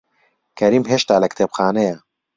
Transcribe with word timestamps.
کەریم 0.57 0.83
هێشتا 0.91 1.15
لە 1.23 1.27
کتێبخانەیە. 1.31 1.95